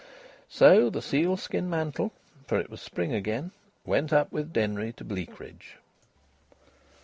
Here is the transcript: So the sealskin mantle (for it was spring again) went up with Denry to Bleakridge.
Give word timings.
So 0.49 0.89
the 0.89 0.99
sealskin 0.99 1.69
mantle 1.69 2.11
(for 2.47 2.59
it 2.59 2.71
was 2.71 2.81
spring 2.81 3.13
again) 3.13 3.51
went 3.85 4.11
up 4.11 4.31
with 4.31 4.51
Denry 4.51 4.91
to 4.93 5.03
Bleakridge. 5.03 5.77